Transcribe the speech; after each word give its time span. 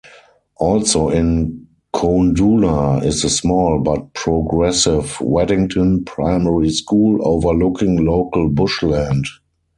Also 0.55 1.09
in 1.09 1.67
Koondoola 1.93 3.03
is 3.05 3.21
the 3.21 3.29
small 3.29 3.79
but 3.81 4.15
progressive 4.15 5.21
Waddington 5.21 6.05
Primary 6.05 6.71
School, 6.71 7.19
overlooking 7.21 8.03
local 8.03 8.49
bushland. 8.49 9.25